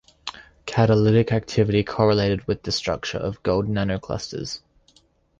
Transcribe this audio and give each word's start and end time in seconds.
Catalytic 0.65 1.31
activity 1.31 1.83
correlated 1.83 2.47
with 2.47 2.63
the 2.63 2.71
structure 2.71 3.19
of 3.19 3.43
gold 3.43 3.67
nanoclusters. 3.67 4.63